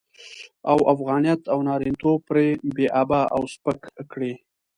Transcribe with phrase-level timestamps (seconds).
[0.71, 3.79] او افغانيت او نارينه توب پرې بې آبه او سپک
[4.11, 4.33] کړي.